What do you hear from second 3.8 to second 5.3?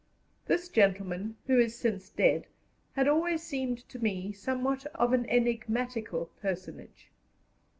to me somewhat of an